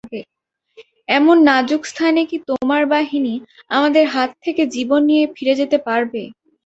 এমন 1.09 1.37
নাজুক 1.47 1.81
স্থানে 1.91 2.21
কি 2.29 2.37
তোমার 2.49 2.83
বাহিনী 2.93 3.33
আমাদের 3.71 4.05
হাত 4.13 4.31
থেকে 4.45 4.61
জীবন 4.75 5.01
নিয়ে 5.09 5.25
ফিরে 5.35 5.53
যেতে 5.61 5.77
পারবে? 5.87 6.21